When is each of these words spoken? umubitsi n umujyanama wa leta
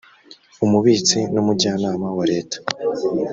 umubitsi 0.65 1.19
n 1.33 1.35
umujyanama 1.41 2.07
wa 2.17 2.25
leta 2.31 2.57